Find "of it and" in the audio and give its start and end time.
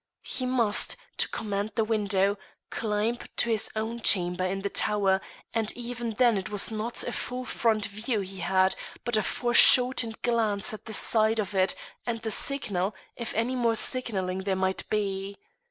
11.37-12.23